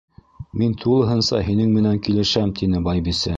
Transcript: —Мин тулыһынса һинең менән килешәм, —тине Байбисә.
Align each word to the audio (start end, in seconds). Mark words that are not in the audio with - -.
—Мин 0.61 0.71
тулыһынса 0.83 1.41
һинең 1.51 1.75
менән 1.77 2.01
килешәм, 2.09 2.55
—тине 2.61 2.83
Байбисә. 2.89 3.29